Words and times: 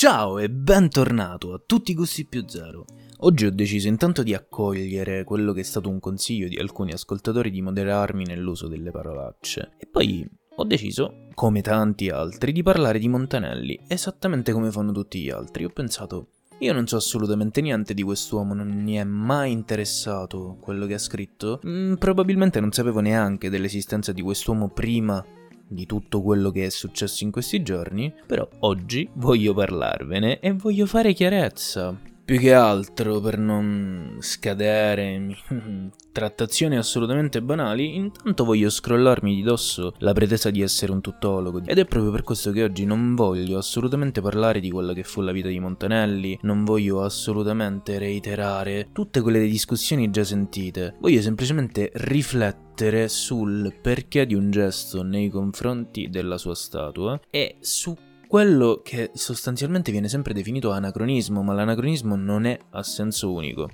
Ciao 0.00 0.38
e 0.38 0.48
bentornato 0.48 1.52
a 1.52 1.60
tutti 1.66 1.90
i 1.90 1.94
gusti 1.94 2.24
più 2.24 2.44
zero. 2.48 2.86
Oggi 3.18 3.44
ho 3.44 3.52
deciso 3.52 3.86
intanto 3.86 4.22
di 4.22 4.32
accogliere 4.32 5.24
quello 5.24 5.52
che 5.52 5.60
è 5.60 5.62
stato 5.62 5.90
un 5.90 6.00
consiglio 6.00 6.48
di 6.48 6.56
alcuni 6.56 6.92
ascoltatori 6.92 7.50
di 7.50 7.60
moderarmi 7.60 8.24
nell'uso 8.24 8.66
delle 8.66 8.92
parolacce. 8.92 9.72
E 9.76 9.86
poi 9.86 10.26
ho 10.56 10.64
deciso, 10.64 11.26
come 11.34 11.60
tanti 11.60 12.08
altri, 12.08 12.52
di 12.52 12.62
parlare 12.62 12.98
di 12.98 13.08
Montanelli, 13.08 13.78
esattamente 13.88 14.52
come 14.52 14.70
fanno 14.70 14.92
tutti 14.92 15.20
gli 15.20 15.28
altri. 15.28 15.66
Ho 15.66 15.70
pensato, 15.70 16.28
io 16.60 16.72
non 16.72 16.86
so 16.86 16.96
assolutamente 16.96 17.60
niente 17.60 17.92
di 17.92 18.02
quest'uomo, 18.02 18.54
non 18.54 18.68
mi 18.68 18.94
è 18.94 19.04
mai 19.04 19.52
interessato 19.52 20.56
quello 20.62 20.86
che 20.86 20.94
ha 20.94 20.98
scritto. 20.98 21.60
Mm, 21.66 21.96
probabilmente 21.96 22.58
non 22.58 22.72
sapevo 22.72 23.00
neanche 23.00 23.50
dell'esistenza 23.50 24.12
di 24.12 24.22
quest'uomo 24.22 24.70
prima 24.70 25.22
di 25.70 25.86
tutto 25.86 26.20
quello 26.20 26.50
che 26.50 26.66
è 26.66 26.68
successo 26.68 27.22
in 27.22 27.30
questi 27.30 27.62
giorni, 27.62 28.12
però 28.26 28.46
oggi 28.60 29.08
voglio 29.14 29.54
parlarvene 29.54 30.40
e 30.40 30.52
voglio 30.52 30.84
fare 30.84 31.12
chiarezza. 31.12 32.09
Più 32.30 32.38
che 32.38 32.54
altro 32.54 33.18
per 33.18 33.38
non 33.38 34.18
scadere 34.20 35.14
in 35.14 35.34
trattazioni 36.12 36.76
assolutamente 36.76 37.42
banali, 37.42 37.96
intanto 37.96 38.44
voglio 38.44 38.70
scrollarmi 38.70 39.34
di 39.34 39.42
dosso 39.42 39.94
la 39.98 40.12
pretesa 40.12 40.48
di 40.50 40.62
essere 40.62 40.92
un 40.92 41.00
tuttologo. 41.00 41.60
Ed 41.64 41.78
è 41.78 41.86
proprio 41.86 42.12
per 42.12 42.22
questo 42.22 42.52
che 42.52 42.62
oggi 42.62 42.84
non 42.84 43.16
voglio 43.16 43.58
assolutamente 43.58 44.20
parlare 44.20 44.60
di 44.60 44.70
quella 44.70 44.92
che 44.92 45.02
fu 45.02 45.22
la 45.22 45.32
vita 45.32 45.48
di 45.48 45.58
Montanelli, 45.58 46.38
non 46.42 46.62
voglio 46.62 47.02
assolutamente 47.02 47.98
reiterare 47.98 48.90
tutte 48.92 49.22
quelle 49.22 49.44
discussioni 49.48 50.08
già 50.10 50.22
sentite. 50.22 50.94
Voglio 51.00 51.22
semplicemente 51.22 51.90
riflettere 51.94 53.08
sul 53.08 53.74
perché 53.82 54.24
di 54.24 54.34
un 54.34 54.52
gesto 54.52 55.02
nei 55.02 55.30
confronti 55.30 56.08
della 56.08 56.38
sua 56.38 56.54
statua 56.54 57.20
e 57.28 57.56
su 57.58 57.92
quello 58.30 58.80
che 58.84 59.10
sostanzialmente 59.12 59.90
viene 59.90 60.08
sempre 60.08 60.32
definito 60.32 60.70
anacronismo, 60.70 61.42
ma 61.42 61.52
l'anacronismo 61.52 62.14
non 62.14 62.44
è 62.44 62.56
a 62.70 62.84
senso 62.84 63.32
unico. 63.32 63.68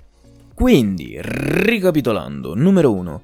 Quindi, 0.55 1.15
ricapitolando, 1.21 2.55
numero 2.55 2.91
1. 2.91 3.21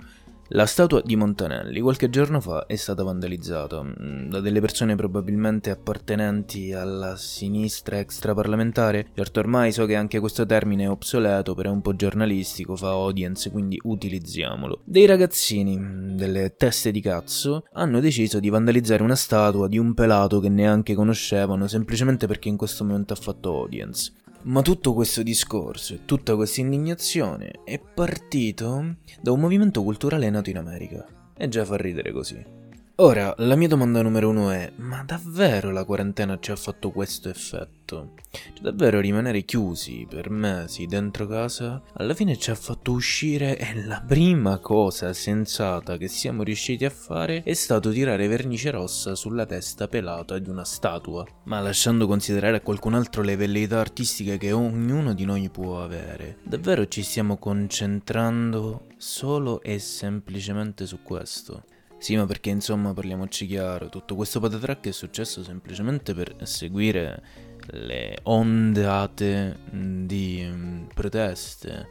La 0.49 0.65
statua 0.65 1.01
di 1.01 1.15
Montanelli 1.15 1.79
qualche 1.79 2.09
giorno 2.09 2.41
fa 2.41 2.65
è 2.65 2.75
stata 2.75 3.01
vandalizzata 3.01 3.81
mm, 3.81 4.29
da 4.29 4.41
delle 4.41 4.59
persone 4.59 4.95
probabilmente 4.95 5.69
appartenenti 5.69 6.73
alla 6.73 7.15
sinistra 7.15 7.97
extraparlamentare. 7.97 9.07
Certo 9.15 9.39
ormai 9.39 9.71
so 9.71 9.85
che 9.85 9.95
anche 9.95 10.19
questo 10.19 10.45
termine 10.45 10.83
è 10.83 10.89
obsoleto, 10.89 11.55
però 11.55 11.69
è 11.69 11.73
un 11.73 11.81
po' 11.81 11.95
giornalistico, 11.95 12.75
fa 12.75 12.89
audience, 12.89 13.49
quindi 13.51 13.79
utilizziamolo. 13.83 14.81
Dei 14.83 15.05
ragazzini, 15.05 15.77
mm, 15.77 16.17
delle 16.17 16.55
teste 16.55 16.91
di 16.91 17.01
cazzo, 17.01 17.65
hanno 17.71 18.01
deciso 18.01 18.39
di 18.39 18.49
vandalizzare 18.49 19.01
una 19.01 19.15
statua 19.15 19.67
di 19.69 19.77
un 19.77 19.93
pelato 19.93 20.39
che 20.39 20.49
neanche 20.49 20.93
conoscevano, 20.93 21.67
semplicemente 21.67 22.27
perché 22.27 22.49
in 22.49 22.57
questo 22.57 22.83
momento 22.83 23.13
ha 23.13 23.17
fatto 23.17 23.61
audience. 23.61 24.11
Ma 24.45 24.61
tutto 24.61 24.93
questo 24.93 25.23
discorso 25.23 25.93
e 25.93 25.99
tutta 26.03 26.35
questa 26.35 26.59
indignazione 26.59 27.61
è 27.63 27.79
partito 27.79 28.97
da 29.21 29.31
un 29.31 29.39
movimento 29.39 29.83
culturale 29.83 30.29
nato 30.29 30.49
in 30.49 30.57
America. 30.57 31.05
E 31.35 31.47
già 31.47 31.63
fa 31.63 31.77
ridere 31.77 32.11
così. 32.11 32.62
Ora, 32.97 33.33
la 33.39 33.55
mia 33.55 33.67
domanda 33.67 34.03
numero 34.03 34.29
uno 34.29 34.51
è, 34.51 34.71
ma 34.75 35.03
davvero 35.03 35.71
la 35.71 35.83
quarantena 35.83 36.37
ci 36.39 36.51
ha 36.51 36.55
fatto 36.55 36.91
questo 36.91 37.27
effetto? 37.27 38.13
Cioè, 38.29 38.61
davvero 38.61 38.99
rimanere 38.99 39.41
chiusi 39.45 40.05
per 40.07 40.29
mesi 40.29 40.85
dentro 40.85 41.25
casa 41.25 41.81
alla 41.93 42.13
fine 42.13 42.37
ci 42.37 42.51
ha 42.51 42.55
fatto 42.55 42.91
uscire 42.91 43.57
e 43.57 43.83
la 43.83 43.99
prima 44.05 44.59
cosa 44.59 45.11
sensata 45.11 45.97
che 45.97 46.07
siamo 46.07 46.43
riusciti 46.43 46.85
a 46.85 46.91
fare 46.91 47.41
è 47.41 47.53
stato 47.55 47.91
tirare 47.91 48.27
vernice 48.27 48.69
rossa 48.69 49.15
sulla 49.15 49.47
testa 49.47 49.87
pelata 49.87 50.37
di 50.37 50.51
una 50.51 50.63
statua, 50.63 51.25
ma 51.45 51.61
lasciando 51.61 52.05
considerare 52.05 52.57
a 52.57 52.61
qualcun 52.61 52.93
altro 52.93 53.23
le 53.23 53.35
velleità 53.35 53.79
artistiche 53.79 54.37
che 54.37 54.51
ognuno 54.51 55.15
di 55.15 55.25
noi 55.25 55.49
può 55.49 55.81
avere. 55.81 56.37
Davvero 56.43 56.87
ci 56.87 57.01
stiamo 57.01 57.37
concentrando 57.37 58.85
solo 58.97 59.63
e 59.63 59.79
semplicemente 59.79 60.85
su 60.85 61.01
questo? 61.01 61.63
Sì, 62.03 62.17
ma 62.17 62.25
perché 62.25 62.49
insomma 62.49 62.93
parliamoci 62.93 63.45
chiaro, 63.45 63.87
tutto 63.87 64.15
questo 64.15 64.41
patatrack 64.41 64.87
è 64.87 64.91
successo 64.91 65.41
semplicemente 65.41 66.13
per 66.13 66.35
seguire 66.41 67.23
le 67.67 68.17
ondate 68.23 69.57
di 69.71 70.45
mm, 70.45 70.87
proteste 70.93 71.87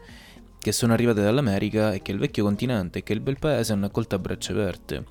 che 0.59 0.71
sono 0.71 0.93
arrivate 0.93 1.23
dall'America 1.23 1.95
e 1.95 2.03
che 2.03 2.13
il 2.13 2.19
vecchio 2.19 2.45
continente 2.45 2.99
e 2.99 3.03
che 3.03 3.15
il 3.15 3.21
bel 3.21 3.39
paese 3.39 3.73
hanno 3.73 3.87
accolto 3.87 4.15
a 4.15 4.19
braccia 4.19 4.53
aperte. 4.53 5.03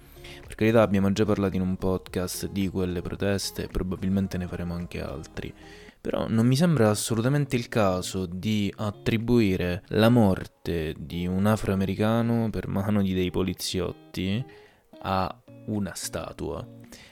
Per 0.46 0.54
carità 0.54 0.84
abbiamo 0.84 1.12
già 1.12 1.26
parlato 1.26 1.56
in 1.56 1.64
un 1.64 1.78
podcast 1.78 2.52
di 2.52 2.70
quelle 2.70 3.02
proteste 3.02 3.70
probabilmente 3.70 4.38
ne 4.38 4.46
faremo 4.46 4.76
anche 4.76 5.02
altri. 5.02 5.52
Però 6.00 6.28
non 6.28 6.46
mi 6.46 6.56
sembra 6.56 6.92
assolutamente 6.92 7.56
il 7.56 7.70
caso 7.70 8.28
di 8.28 8.72
attribuire 8.78 9.82
la 9.88 10.10
morte 10.10 10.94
di 10.96 11.26
un 11.26 11.48
afroamericano 11.48 12.52
per 12.52 12.68
mano 12.68 13.02
di 13.02 13.16
dei 13.16 13.32
poliziotti 13.32 14.61
a 15.02 15.44
una 15.68 15.94
statua. 15.96 16.66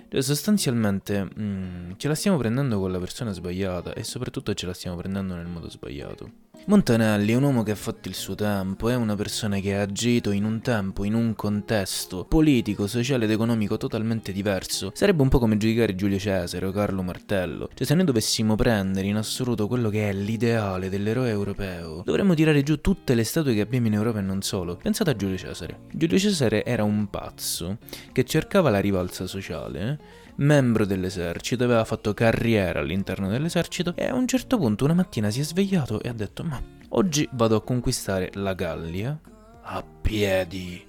Cioè, 0.10 0.22
sostanzialmente 0.22 1.28
mm, 1.40 1.92
ce 1.98 2.08
la 2.08 2.16
stiamo 2.16 2.38
prendendo 2.38 2.80
con 2.80 2.92
la 2.92 3.00
persona 3.00 3.32
sbagliata 3.32 3.94
e 3.94 4.04
soprattutto 4.04 4.54
ce 4.54 4.66
la 4.66 4.74
stiamo 4.74 4.98
prendendo 4.98 5.36
nel 5.36 5.48
modo 5.48 5.70
sbagliato. 5.70 6.49
Montanelli 6.69 7.31
è 7.31 7.35
un 7.35 7.41
uomo 7.41 7.63
che 7.63 7.72
ha 7.72 7.75
fatto 7.75 8.09
il 8.09 8.13
suo 8.13 8.35
tempo, 8.35 8.90
è 8.90 8.96
una 8.96 9.16
persona 9.16 9.57
che 9.57 9.75
ha 9.75 9.81
agito 9.81 10.30
in 10.30 10.44
un 10.44 10.62
tempo, 10.62 11.03
in 11.03 11.16
un 11.16 11.34
contesto 11.34 12.25
politico, 12.25 12.85
sociale 12.85 13.25
ed 13.25 13.31
economico 13.31 13.75
totalmente 13.78 14.31
diverso. 14.31 14.91
Sarebbe 14.94 15.24
un 15.24 15.29
po' 15.29 15.40
come 15.40 15.58
giudicare 15.58 15.96
Giulio 15.96 16.19
Cesare 16.19 16.68
o 16.68 16.72
Carlo 16.72 17.02
Martello. 17.02 17.69
Cioè 17.74 17.88
se 17.88 17.96
noi 17.96 18.06
dovessimo 18.06 18.53
prendere 18.53 19.08
in 19.08 19.16
assoluto 19.16 19.66
quello 19.66 19.90
che 19.90 20.09
è 20.09 20.13
l'ideale 20.13 20.90
dell'eroe 20.90 21.29
europeo, 21.29 22.03
dovremmo 22.06 22.35
tirare 22.35 22.62
giù 22.62 22.79
tutte 22.81 23.16
le 23.16 23.24
statue 23.24 23.56
che 23.56 23.62
abbiamo 23.62 23.88
in 23.88 23.94
Europa 23.94 24.19
e 24.19 24.22
non 24.22 24.44
solo. 24.44 24.75
Pensate 24.75 25.09
a 25.09 25.16
Giulio 25.16 25.38
Cesare. 25.38 25.85
Giulio 25.91 26.19
Cesare 26.19 26.63
era 26.63 26.84
un 26.84 27.09
pazzo 27.09 27.79
che 28.12 28.24
cercava 28.25 28.69
la 28.69 28.79
rivalsa 28.79 29.25
sociale 29.25 30.28
membro 30.40 30.86
dell'esercito, 30.86 31.64
aveva 31.64 31.86
fatto 31.86 32.14
carriera 32.14 32.80
all'interno 32.80 33.30
dell'esercito 33.30 33.94
e 33.96 34.08
a 34.08 34.14
un 34.14 34.28
certo 34.28 34.58
punto 34.58 34.86
una 34.86 34.94
mattina 34.94 35.30
si 35.30 35.40
è 35.40 35.44
svegliato 35.44 36.02
e 36.02 36.10
ha 36.10 36.14
detto 36.14 36.44
ma 36.44 36.62
oggi 36.90 37.28
vado 37.34 37.56
a 37.56 37.64
conquistare 37.64 38.32
la 38.34 38.54
Gallia 38.54 39.20
a 39.62 39.84
piedi. 40.02 40.88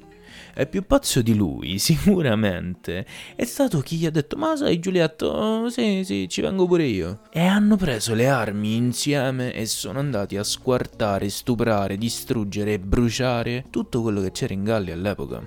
E 0.55 0.67
più 0.67 0.85
pazzo 0.85 1.23
di 1.23 1.35
lui, 1.35 1.79
sicuramente, 1.79 3.07
è 3.37 3.45
stato 3.45 3.81
chi 3.81 3.97
gli 3.97 4.07
ha 4.07 4.11
detto: 4.11 4.37
Ma 4.37 4.57
sai, 4.57 4.79
Giulietto, 4.79 5.69
sì, 5.71 6.03
sì, 6.05 6.29
ci 6.29 6.41
vengo 6.41 6.67
pure 6.67 6.85
io. 6.85 7.21
E 7.31 7.41
hanno 7.41 7.77
preso 7.77 8.15
le 8.15 8.29
armi 8.29 8.75
insieme 8.77 9.53
e 9.53 9.67
sono 9.67 9.99
andati 9.99 10.37
a 10.37 10.45
squartare, 10.45 11.29
stuprare, 11.29 11.97
distruggere 11.97 12.75
e 12.75 12.79
bruciare 12.79 13.67
tutto 13.71 14.03
quello 14.03 14.21
che 14.21 14.33
c'era 14.33 14.55
in 14.55 14.65
Gallia 14.65 14.95
all'epoca. 14.95 15.47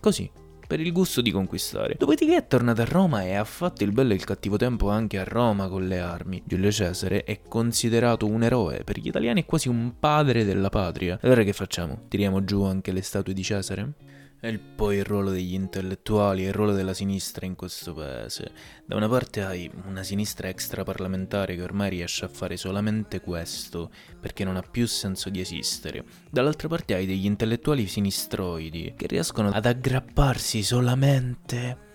Così, 0.00 0.30
per 0.68 0.80
il 0.80 0.92
gusto 0.92 1.22
di 1.22 1.30
conquistare. 1.30 1.94
Dopodiché 1.98 2.36
è 2.36 2.46
tornato 2.46 2.82
a 2.82 2.84
Roma 2.84 3.24
e 3.24 3.34
ha 3.34 3.44
fatto 3.44 3.84
il 3.84 3.92
bello 3.92 4.12
e 4.12 4.16
il 4.16 4.24
cattivo 4.24 4.58
tempo 4.58 4.90
anche 4.90 5.18
a 5.18 5.24
Roma 5.24 5.66
con 5.66 5.88
le 5.88 5.98
armi. 5.98 6.42
Giulio 6.44 6.70
Cesare 6.70 7.24
è 7.24 7.40
considerato 7.48 8.26
un 8.26 8.42
eroe, 8.42 8.84
per 8.84 8.98
gli 8.98 9.08
italiani 9.08 9.40
è 9.40 9.46
quasi 9.46 9.70
un 9.70 9.94
padre 9.98 10.44
della 10.44 10.68
patria. 10.68 11.18
Allora 11.22 11.42
che 11.42 11.54
facciamo? 11.54 12.02
Tiriamo 12.08 12.44
giù 12.44 12.64
anche 12.64 12.92
le 12.92 13.00
statue 13.00 13.32
di 13.32 13.42
Cesare? 13.42 13.92
E 14.40 14.58
poi 14.58 14.98
il 14.98 15.04
ruolo 15.04 15.30
degli 15.30 15.54
intellettuali 15.54 16.44
e 16.44 16.48
il 16.48 16.54
ruolo 16.54 16.72
della 16.72 16.94
sinistra 16.94 17.44
in 17.44 17.56
questo 17.56 17.92
paese. 17.92 18.52
Da 18.84 18.94
una 18.94 19.08
parte 19.08 19.42
hai 19.42 19.68
una 19.86 20.04
sinistra 20.04 20.48
extraparlamentare 20.48 21.56
che 21.56 21.62
ormai 21.62 21.90
riesce 21.90 22.24
a 22.24 22.28
fare 22.28 22.56
solamente 22.56 23.20
questo, 23.20 23.90
perché 24.20 24.44
non 24.44 24.56
ha 24.56 24.62
più 24.62 24.86
senso 24.86 25.28
di 25.28 25.40
esistere. 25.40 26.04
Dall'altra 26.30 26.68
parte 26.68 26.94
hai 26.94 27.06
degli 27.06 27.26
intellettuali 27.26 27.86
sinistroidi 27.88 28.94
che 28.96 29.08
riescono 29.08 29.50
ad 29.50 29.66
aggrapparsi 29.66 30.62
solamente 30.62 31.86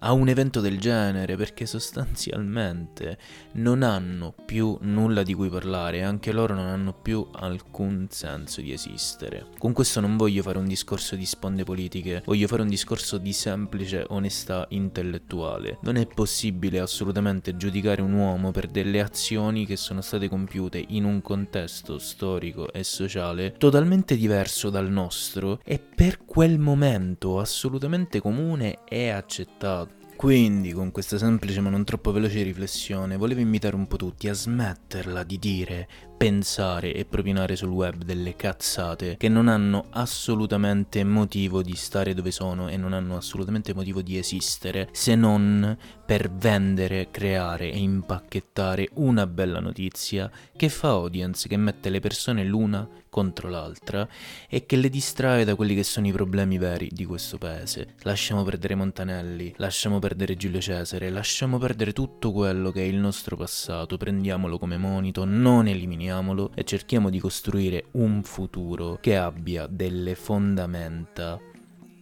a 0.00 0.12
un 0.12 0.28
evento 0.28 0.60
del 0.60 0.78
genere 0.78 1.36
perché 1.36 1.66
sostanzialmente 1.66 3.18
non 3.52 3.82
hanno 3.82 4.34
più 4.44 4.76
nulla 4.82 5.22
di 5.22 5.34
cui 5.34 5.48
parlare, 5.48 6.02
anche 6.02 6.32
loro 6.32 6.54
non 6.54 6.66
hanno 6.66 6.92
più 6.92 7.26
alcun 7.32 8.06
senso 8.10 8.60
di 8.60 8.72
esistere. 8.72 9.46
Con 9.58 9.72
questo 9.72 10.00
non 10.00 10.16
voglio 10.16 10.42
fare 10.42 10.58
un 10.58 10.66
discorso 10.66 11.16
di 11.16 11.24
sponde 11.24 11.64
politiche, 11.64 12.22
voglio 12.24 12.46
fare 12.46 12.62
un 12.62 12.68
discorso 12.68 13.18
di 13.18 13.32
semplice 13.32 14.04
onestà 14.08 14.66
intellettuale. 14.70 15.78
Non 15.82 15.96
è 15.96 16.06
possibile 16.06 16.80
assolutamente 16.80 17.56
giudicare 17.56 18.02
un 18.02 18.12
uomo 18.12 18.50
per 18.50 18.66
delle 18.68 19.00
azioni 19.00 19.66
che 19.66 19.76
sono 19.76 20.00
state 20.00 20.28
compiute 20.28 20.84
in 20.88 21.04
un 21.04 21.22
contesto 21.22 21.98
storico 21.98 22.72
e 22.72 22.84
sociale 22.84 23.54
totalmente 23.56 24.16
diverso 24.16 24.70
dal 24.70 24.90
nostro 24.90 25.60
e 25.64 25.78
per 25.78 26.24
quel 26.24 26.58
momento 26.58 27.38
assolutamente 27.38 28.20
comune 28.20 28.78
e 28.88 29.08
accettato. 29.08 29.95
Quindi, 30.16 30.72
con 30.72 30.92
questa 30.92 31.18
semplice 31.18 31.60
ma 31.60 31.68
non 31.68 31.84
troppo 31.84 32.10
veloce 32.10 32.42
riflessione, 32.42 33.18
volevo 33.18 33.40
invitare 33.40 33.76
un 33.76 33.86
po' 33.86 33.96
tutti 33.96 34.28
a 34.28 34.32
smetterla 34.32 35.22
di 35.22 35.38
dire 35.38 35.88
pensare 36.16 36.94
e 36.94 37.04
propinare 37.04 37.56
sul 37.56 37.68
web 37.68 38.02
delle 38.02 38.36
cazzate 38.36 39.16
che 39.16 39.28
non 39.28 39.48
hanno 39.48 39.86
assolutamente 39.90 41.04
motivo 41.04 41.62
di 41.62 41.76
stare 41.76 42.14
dove 42.14 42.30
sono 42.30 42.68
e 42.68 42.76
non 42.76 42.92
hanno 42.92 43.16
assolutamente 43.16 43.74
motivo 43.74 44.00
di 44.00 44.16
esistere 44.16 44.88
se 44.92 45.14
non 45.14 45.76
per 46.06 46.30
vendere, 46.30 47.08
creare 47.10 47.70
e 47.70 47.78
impacchettare 47.78 48.88
una 48.94 49.26
bella 49.26 49.60
notizia 49.60 50.30
che 50.56 50.68
fa 50.68 50.88
audience, 50.90 51.48
che 51.48 51.56
mette 51.56 51.90
le 51.90 52.00
persone 52.00 52.44
l'una 52.44 52.88
contro 53.16 53.48
l'altra 53.48 54.06
e 54.46 54.66
che 54.66 54.76
le 54.76 54.90
distrae 54.90 55.44
da 55.44 55.54
quelli 55.54 55.74
che 55.74 55.84
sono 55.84 56.06
i 56.06 56.12
problemi 56.12 56.58
veri 56.58 56.90
di 56.92 57.06
questo 57.06 57.38
paese. 57.38 57.94
Lasciamo 58.02 58.42
perdere 58.42 58.74
Montanelli, 58.74 59.54
lasciamo 59.56 59.98
perdere 59.98 60.36
Giulio 60.36 60.60
Cesare, 60.60 61.08
lasciamo 61.08 61.56
perdere 61.56 61.94
tutto 61.94 62.30
quello 62.30 62.70
che 62.70 62.82
è 62.82 62.84
il 62.84 62.96
nostro 62.96 63.34
passato, 63.34 63.96
prendiamolo 63.96 64.58
come 64.58 64.76
monito, 64.76 65.24
non 65.24 65.66
eliminiamolo 66.06 66.52
e 66.54 66.64
cerchiamo 66.64 67.10
di 67.10 67.18
costruire 67.18 67.86
un 67.92 68.22
futuro 68.22 68.98
che 69.00 69.16
abbia 69.16 69.66
delle 69.66 70.14
fondamenta 70.14 71.38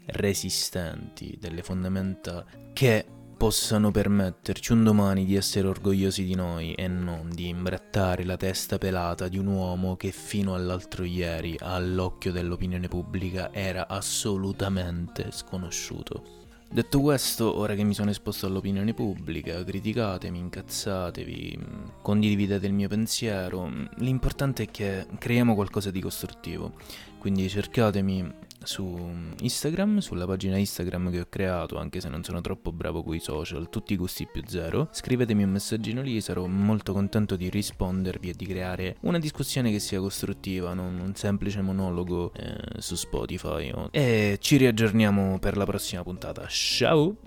resistenti, 0.06 1.38
delle 1.40 1.62
fondamenta 1.62 2.44
che 2.72 3.06
possano 3.36 3.90
permetterci 3.90 4.72
un 4.72 4.84
domani 4.84 5.24
di 5.24 5.34
essere 5.34 5.66
orgogliosi 5.66 6.24
di 6.24 6.34
noi 6.34 6.72
e 6.74 6.86
non 6.86 7.30
di 7.32 7.48
imbrattare 7.48 8.24
la 8.24 8.36
testa 8.36 8.78
pelata 8.78 9.28
di 9.28 9.38
un 9.38 9.46
uomo 9.46 9.96
che 9.96 10.12
fino 10.12 10.54
all'altro 10.54 11.04
ieri 11.04 11.56
all'occhio 11.58 12.32
dell'opinione 12.32 12.88
pubblica 12.88 13.52
era 13.52 13.88
assolutamente 13.88 15.30
sconosciuto. 15.30 16.42
Detto 16.74 17.00
questo, 17.00 17.56
ora 17.56 17.76
che 17.76 17.84
mi 17.84 17.94
sono 17.94 18.10
esposto 18.10 18.46
all'opinione 18.46 18.94
pubblica, 18.94 19.62
criticatemi, 19.62 20.40
incazzatevi, 20.40 21.56
condividete 22.02 22.66
il 22.66 22.72
mio 22.72 22.88
pensiero, 22.88 23.70
l'importante 23.98 24.64
è 24.64 24.70
che 24.72 25.06
creiamo 25.16 25.54
qualcosa 25.54 25.92
di 25.92 26.00
costruttivo. 26.00 26.72
Quindi 27.20 27.48
cercatemi 27.48 28.28
su 28.64 29.10
Instagram, 29.40 29.98
sulla 29.98 30.26
pagina 30.26 30.56
Instagram 30.56 31.10
che 31.10 31.20
ho 31.20 31.26
creato, 31.28 31.78
anche 31.78 32.00
se 32.00 32.08
non 32.08 32.22
sono 32.22 32.40
troppo 32.40 32.72
bravo 32.72 33.02
con 33.02 33.14
i 33.14 33.20
social, 33.20 33.68
tutti 33.70 33.92
i 33.92 33.96
gusti 33.96 34.28
più 34.30 34.42
zero. 34.46 34.88
Scrivetemi 34.90 35.42
un 35.42 35.50
messaggino 35.50 36.02
lì, 36.02 36.20
sarò 36.20 36.46
molto 36.46 36.92
contento 36.92 37.36
di 37.36 37.48
rispondervi 37.48 38.30
e 38.30 38.34
di 38.34 38.46
creare 38.46 38.96
una 39.00 39.18
discussione 39.18 39.70
che 39.70 39.78
sia 39.78 40.00
costruttiva, 40.00 40.74
non 40.74 40.98
un 40.98 41.14
semplice 41.14 41.60
monologo 41.60 42.32
eh, 42.34 42.80
su 42.80 42.94
Spotify. 42.94 43.72
E 43.90 44.38
ci 44.40 44.56
riaggiorniamo 44.56 45.38
per 45.38 45.56
la 45.56 45.64
prossima 45.64 46.02
puntata. 46.02 46.46
Ciao! 46.48 47.16